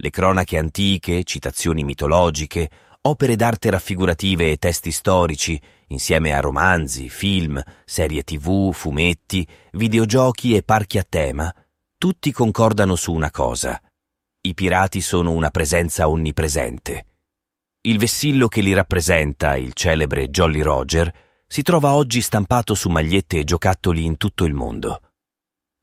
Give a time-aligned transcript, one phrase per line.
[0.00, 2.70] Le cronache antiche, citazioni mitologiche,
[3.02, 10.62] opere d'arte raffigurative e testi storici, insieme a romanzi, film, serie tv, fumetti, videogiochi e
[10.62, 11.52] parchi a tema,
[11.96, 13.82] tutti concordano su una cosa.
[14.40, 17.06] I pirati sono una presenza onnipresente.
[17.80, 21.12] Il vessillo che li rappresenta, il celebre Jolly Roger,
[21.44, 25.00] si trova oggi stampato su magliette e giocattoli in tutto il mondo.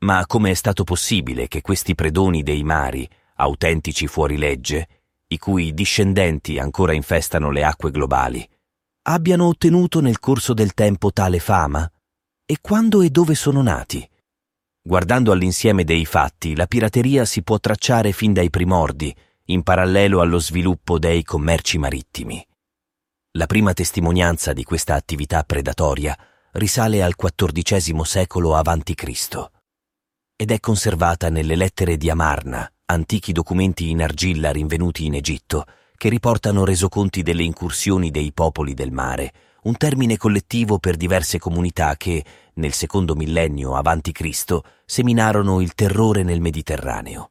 [0.00, 3.08] Ma come è stato possibile che questi predoni dei mari,
[3.42, 4.88] autentici fuorilegge,
[5.28, 8.48] i cui discendenti ancora infestano le acque globali,
[9.04, 11.90] abbiano ottenuto nel corso del tempo tale fama?
[12.44, 14.08] E quando e dove sono nati?
[14.80, 19.14] Guardando all'insieme dei fatti, la pirateria si può tracciare fin dai primordi,
[19.46, 22.46] in parallelo allo sviluppo dei commerci marittimi.
[23.32, 26.16] La prima testimonianza di questa attività predatoria
[26.52, 29.50] risale al XIV secolo a.C.
[30.36, 35.64] ed è conservata nelle lettere di Amarna, antichi documenti in argilla rinvenuti in Egitto,
[35.96, 41.96] che riportano resoconti delle incursioni dei popoli del mare, un termine collettivo per diverse comunità
[41.96, 47.30] che, nel secondo millennio a.C., seminarono il terrore nel Mediterraneo.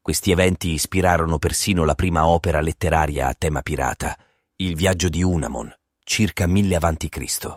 [0.00, 4.16] Questi eventi ispirarono persino la prima opera letteraria a tema pirata,
[4.56, 5.72] Il viaggio di Unamon,
[6.04, 7.56] circa 1000 a.C.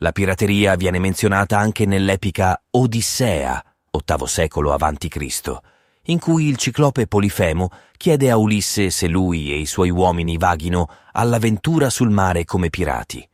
[0.00, 5.58] La pirateria viene menzionata anche nell'epica Odissea, VIII secolo a.C.,
[6.06, 10.88] in cui il ciclope Polifemo chiede a Ulisse se lui e i suoi uomini vaghino
[11.12, 13.26] all'avventura sul mare come pirati.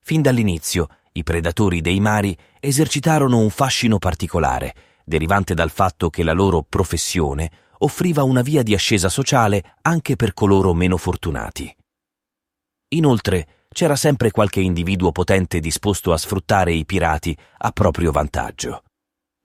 [0.00, 6.32] Fin dall'inizio, i predatori dei mari esercitarono un fascino particolare, derivante dal fatto che la
[6.32, 11.74] loro professione offriva una via di ascesa sociale anche per coloro meno fortunati.
[12.88, 18.85] Inoltre, c'era sempre qualche individuo potente disposto a sfruttare i pirati a proprio vantaggio.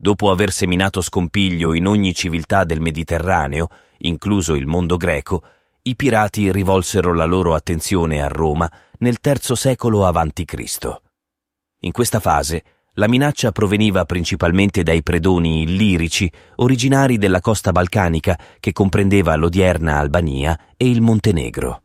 [0.01, 3.67] Dopo aver seminato scompiglio in ogni civiltà del Mediterraneo,
[3.99, 5.43] incluso il mondo greco,
[5.83, 10.99] i pirati rivolsero la loro attenzione a Roma nel III secolo a.C.
[11.81, 18.71] In questa fase, la minaccia proveniva principalmente dai predoni illirici, originari della costa balcanica che
[18.71, 21.83] comprendeva l'odierna Albania e il Montenegro.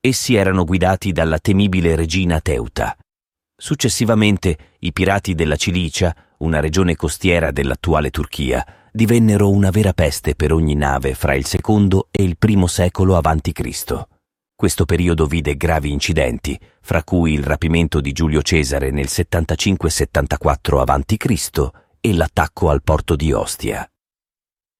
[0.00, 2.96] Essi erano guidati dalla temibile regina Teuta.
[3.56, 10.52] Successivamente i pirati della Cilicia, una regione costiera dell'attuale Turchia, divennero una vera peste per
[10.52, 14.04] ogni nave fra il secondo e il primo secolo a.C.
[14.54, 21.70] Questo periodo vide gravi incidenti, fra cui il rapimento di Giulio Cesare nel 75-74 a.C.
[22.00, 23.86] e l'attacco al porto di Ostia.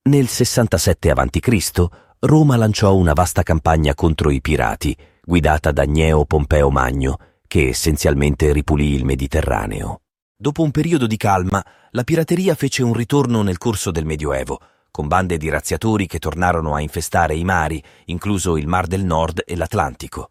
[0.08, 1.86] Nel 67 a.C.
[2.20, 8.52] Roma lanciò una vasta campagna contro i pirati, guidata da Gneo Pompeo Magno, che essenzialmente
[8.52, 10.00] ripulì il Mediterraneo.
[10.38, 14.60] Dopo un periodo di calma, la pirateria fece un ritorno nel corso del Medioevo,
[14.90, 19.42] con bande di razziatori che tornarono a infestare i mari, incluso il Mar del Nord
[19.46, 20.28] e l'Atlantico.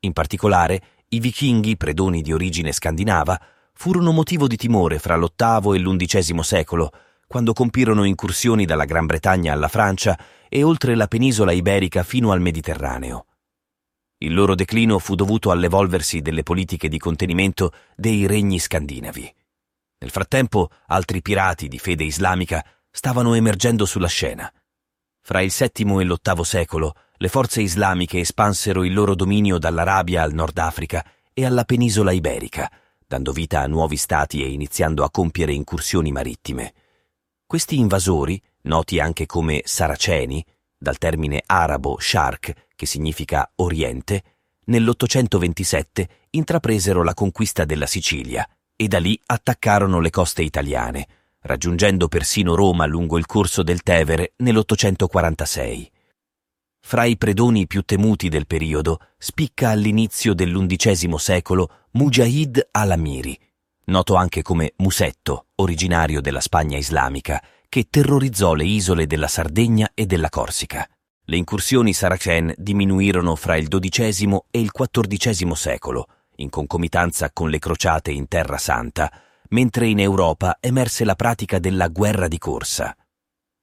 [0.00, 3.40] In particolare, i vichinghi, predoni di origine scandinava,
[3.72, 6.90] furono motivo di timore fra l'VIII e l'undicesimo secolo,
[7.28, 10.18] quando compirono incursioni dalla Gran Bretagna alla Francia
[10.48, 13.26] e oltre la penisola iberica fino al Mediterraneo.
[14.18, 19.34] Il loro declino fu dovuto all'evolversi delle politiche di contenimento dei regni scandinavi.
[19.98, 24.50] Nel frattempo, altri pirati di fede islamica stavano emergendo sulla scena.
[25.20, 30.32] Fra il VII e l'VIII secolo, le forze islamiche espansero il loro dominio dall'Arabia al
[30.32, 31.04] Nord Africa
[31.34, 32.70] e alla penisola iberica,
[33.06, 36.72] dando vita a nuovi stati e iniziando a compiere incursioni marittime.
[37.44, 40.44] Questi invasori, noti anche come saraceni,
[40.78, 44.22] dal termine arabo shark, che significa Oriente,
[44.66, 51.08] nell'827 intrapresero la conquista della Sicilia e da lì attaccarono le coste italiane,
[51.40, 55.86] raggiungendo persino Roma lungo il corso del Tevere nell'846.
[56.80, 63.36] Fra i predoni più temuti del periodo spicca all'inizio dell'undicesimo secolo Mujahid al-Amiri,
[63.86, 70.06] noto anche come Musetto, originario della Spagna islamica, che terrorizzò le isole della Sardegna e
[70.06, 70.88] della Corsica.
[71.28, 76.06] Le incursioni saracen diminuirono fra il XII e il XIV secolo,
[76.36, 79.10] in concomitanza con le crociate in Terra Santa,
[79.48, 82.96] mentre in Europa emerse la pratica della guerra di corsa.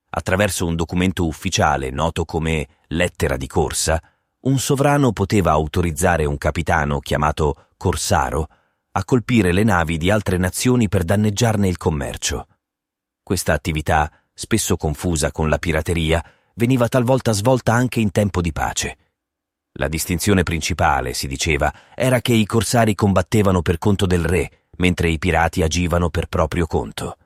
[0.10, 4.02] Attraverso un documento ufficiale noto come lettera di corsa,
[4.42, 8.48] un sovrano poteva autorizzare un capitano chiamato corsaro
[8.92, 12.48] a colpire le navi di altre nazioni per danneggiarne il commercio.
[13.24, 16.22] Questa attività, spesso confusa con la pirateria,
[16.56, 18.98] veniva talvolta svolta anche in tempo di pace.
[19.74, 25.10] La distinzione principale, si diceva, era che i corsari combattevano per conto del re, mentre
[25.10, 27.18] i pirati agivano per proprio conto.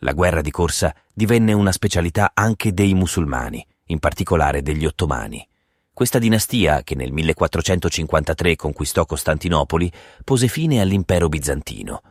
[0.00, 5.46] La guerra di corsa divenne una specialità anche dei musulmani, in particolare degli ottomani.
[5.92, 9.90] Questa dinastia, che nel 1453 conquistò Costantinopoli,
[10.22, 12.02] pose fine all'impero bizantino.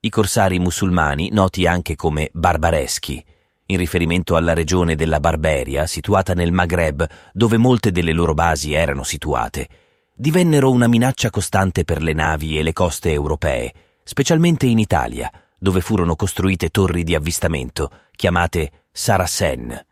[0.00, 3.24] I corsari musulmani, noti anche come barbareschi,
[3.70, 9.02] in riferimento alla regione della Barberia, situata nel Maghreb, dove molte delle loro basi erano
[9.04, 9.68] situate,
[10.14, 13.72] divennero una minaccia costante per le navi e le coste europee,
[14.02, 19.86] specialmente in Italia, dove furono costruite torri di avvistamento, chiamate Saracen.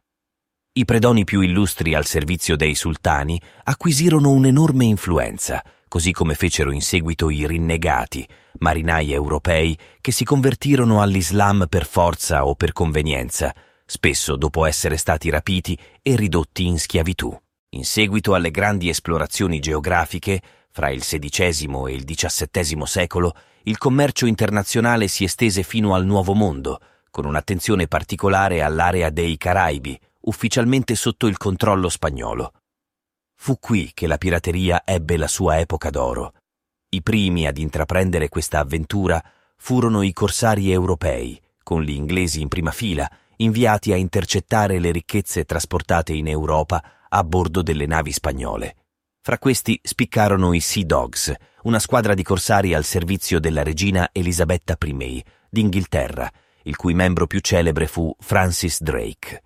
[0.73, 6.83] I predoni più illustri al servizio dei sultani acquisirono un'enorme influenza, così come fecero in
[6.83, 8.27] seguito i rinnegati,
[8.59, 13.55] marinai europei che si convertirono all'Islam per forza o per convenienza,
[13.85, 17.37] spesso dopo essere stati rapiti e ridotti in schiavitù.
[17.71, 20.41] In seguito alle grandi esplorazioni geografiche,
[20.71, 23.35] fra il XVI e il XVII secolo,
[23.65, 26.81] il commercio internazionale si estese fino al Nuovo Mondo,
[27.11, 32.53] con un'attenzione particolare all'area dei Caraibi, ufficialmente sotto il controllo spagnolo.
[33.41, 36.35] Fu qui che la pirateria ebbe la sua epoca d'oro.
[36.91, 39.23] I primi ad intraprendere questa avventura
[39.57, 45.45] furono i corsari europei, con gli inglesi in prima fila, inviati a intercettare le ricchezze
[45.45, 48.77] trasportate in Europa a bordo delle navi spagnole.
[49.23, 51.33] Fra questi spiccarono i Sea Dogs,
[51.63, 56.31] una squadra di corsari al servizio della regina Elisabetta I d'Inghilterra,
[56.65, 59.43] il cui membro più celebre fu Francis Drake.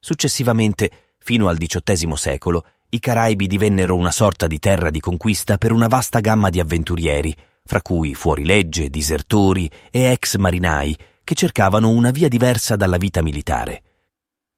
[0.00, 5.72] Successivamente, fino al XVIII secolo, i Caraibi divennero una sorta di terra di conquista per
[5.72, 12.10] una vasta gamma di avventurieri, fra cui fuorilegge, disertori e ex marinai che cercavano una
[12.10, 13.82] via diversa dalla vita militare.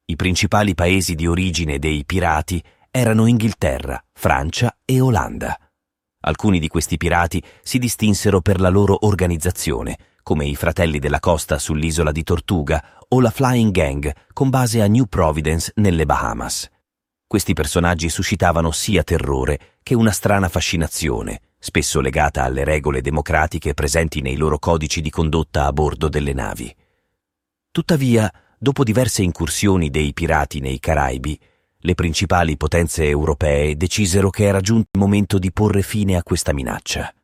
[0.05, 5.59] I principali paesi di origine dei pirati erano Inghilterra, Francia e Olanda.
[6.21, 11.59] Alcuni di questi pirati si distinsero per la loro organizzazione, come i Fratelli della Costa
[11.59, 16.69] sull'isola di Tortuga o la Flying Gang con base a New Providence nelle Bahamas.
[17.31, 24.19] Questi personaggi suscitavano sia terrore che una strana fascinazione, spesso legata alle regole democratiche presenti
[24.19, 26.75] nei loro codici di condotta a bordo delle navi.
[27.71, 28.29] Tuttavia,
[28.59, 31.39] dopo diverse incursioni dei pirati nei Caraibi,
[31.77, 36.51] le principali potenze europee decisero che era giunto il momento di porre fine a questa
[36.51, 37.15] minaccia.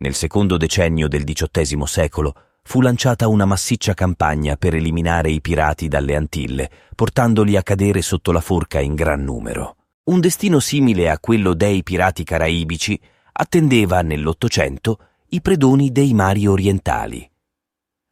[0.00, 2.34] Nel secondo decennio del XVIII secolo
[2.70, 8.30] fu lanciata una massiccia campagna per eliminare i pirati dalle Antille, portandoli a cadere sotto
[8.30, 9.74] la forca in gran numero.
[10.04, 12.96] Un destino simile a quello dei pirati caraibici
[13.32, 15.00] attendeva nell'Ottocento
[15.30, 17.28] i predoni dei mari orientali.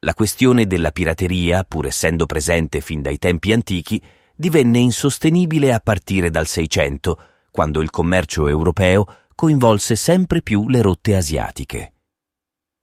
[0.00, 4.02] La questione della pirateria, pur essendo presente fin dai tempi antichi,
[4.34, 7.20] divenne insostenibile a partire dal Seicento,
[7.52, 9.06] quando il commercio europeo
[9.36, 11.92] coinvolse sempre più le rotte asiatiche.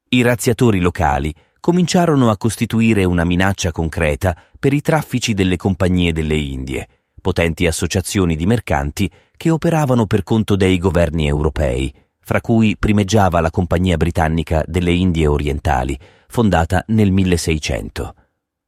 [0.07, 1.35] I razziatori locali
[1.65, 6.87] cominciarono a costituire una minaccia concreta per i traffici delle compagnie delle Indie,
[7.19, 13.49] potenti associazioni di mercanti che operavano per conto dei governi europei, fra cui primeggiava la
[13.49, 15.97] Compagnia Britannica delle Indie Orientali,
[16.27, 18.15] fondata nel 1600.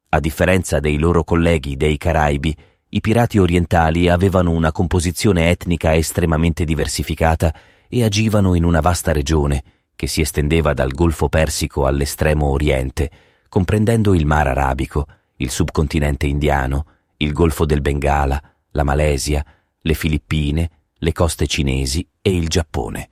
[0.10, 2.58] A differenza dei loro colleghi dei Caraibi,
[2.90, 7.54] i pirati orientali avevano una composizione etnica estremamente diversificata
[7.88, 9.64] e agivano in una vasta regione
[9.98, 13.10] che si estendeva dal Golfo Persico all'estremo oriente,
[13.50, 15.08] comprendendo il Mar Arabico,
[15.38, 16.86] il subcontinente indiano,
[17.18, 18.42] il Golfo del Bengala,
[18.72, 19.44] la Malesia,
[19.82, 23.10] le Filippine, le coste cinesi e il Giappone.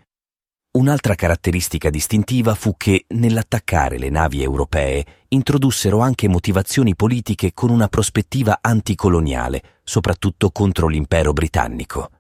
[0.75, 7.87] Un'altra caratteristica distintiva fu che, nell'attaccare le navi europee, introdussero anche motivazioni politiche con una
[7.87, 12.11] prospettiva anticoloniale, soprattutto contro l'impero britannico.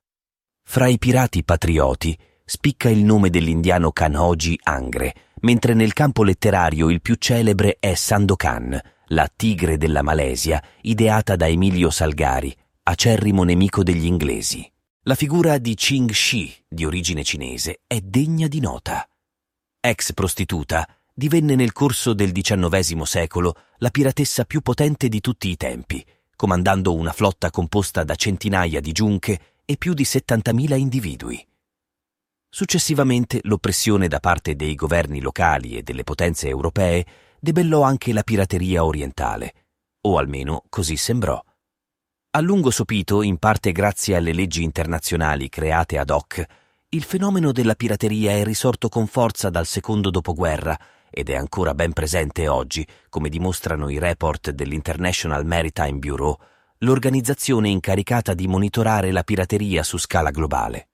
[0.63, 7.01] Fra i pirati patrioti spicca il nome dell'indiano Kanhoji Angre, mentre nel campo letterario il
[7.01, 14.05] più celebre è Sandokan, la tigre della Malesia, ideata da Emilio Salgari, acerrimo nemico degli
[14.05, 14.71] inglesi.
[15.07, 19.07] La figura di Qing Shi, di origine cinese, è degna di nota.
[19.79, 25.57] Ex prostituta, divenne nel corso del XIX secolo la piratessa più potente di tutti i
[25.57, 26.03] tempi,
[26.35, 31.47] comandando una flotta composta da centinaia di giunche e più di 70.000 individui.
[32.55, 37.05] Successivamente l'oppressione da parte dei governi locali e delle potenze europee
[37.37, 39.53] debellò anche la pirateria orientale,
[40.03, 41.37] o almeno così sembrò.
[42.31, 46.45] A lungo sopito, in parte grazie alle leggi internazionali create ad hoc,
[46.91, 51.91] il fenomeno della pirateria è risorto con forza dal secondo dopoguerra ed è ancora ben
[51.91, 56.39] presente oggi, come dimostrano i report dell'International Maritime Bureau,
[56.77, 60.87] l'organizzazione incaricata di monitorare la pirateria su scala globale.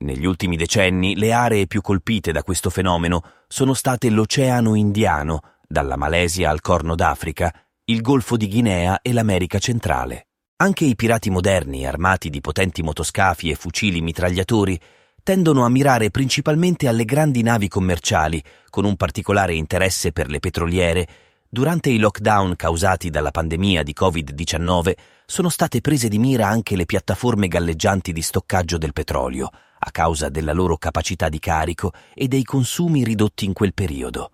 [0.00, 5.96] Negli ultimi decenni le aree più colpite da questo fenomeno sono state l'Oceano Indiano, dalla
[5.96, 7.52] Malesia al Corno d'Africa,
[7.86, 10.28] il Golfo di Guinea e l'America centrale.
[10.58, 14.80] Anche i pirati moderni, armati di potenti motoscafi e fucili mitragliatori,
[15.24, 18.40] tendono a mirare principalmente alle grandi navi commerciali,
[18.70, 21.08] con un particolare interesse per le petroliere.
[21.48, 24.92] Durante i lockdown causati dalla pandemia di Covid-19
[25.26, 30.28] sono state prese di mira anche le piattaforme galleggianti di stoccaggio del petrolio, a causa
[30.28, 34.30] della loro capacità di carico e dei consumi ridotti in quel periodo.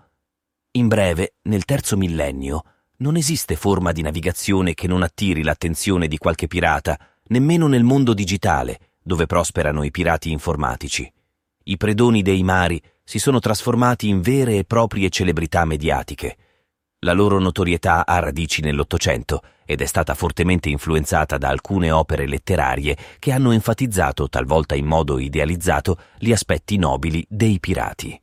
[0.73, 2.63] In breve, nel terzo millennio,
[2.99, 6.99] non esiste forma di navigazione che non attiri l'attenzione di qualche pirata,
[7.29, 11.11] nemmeno nel mondo digitale, dove prosperano i pirati informatici.
[11.65, 16.37] I predoni dei mari si sono trasformati in vere e proprie celebrità mediatiche.
[17.05, 22.97] La loro notorietà ha radici nell'Ottocento ed è stata fortemente influenzata da alcune opere letterarie
[23.19, 28.19] che hanno enfatizzato, talvolta in modo idealizzato, gli aspetti nobili dei pirati.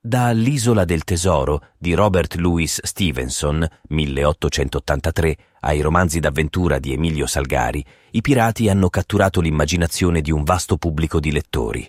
[0.00, 7.84] Da L'isola del tesoro di Robert Louis Stevenson, 1883, ai romanzi d'avventura di Emilio Salgari,
[8.10, 11.88] i pirati hanno catturato l'immaginazione di un vasto pubblico di lettori.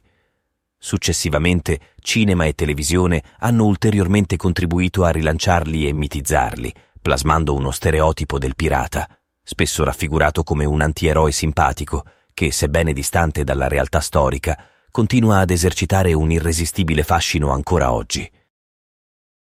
[0.81, 8.55] Successivamente, cinema e televisione hanno ulteriormente contribuito a rilanciarli e mitizzarli, plasmando uno stereotipo del
[8.55, 9.05] pirata,
[9.43, 14.57] spesso raffigurato come un antieroe simpatico che, sebbene distante dalla realtà storica,
[14.89, 18.31] continua ad esercitare un irresistibile fascino ancora oggi.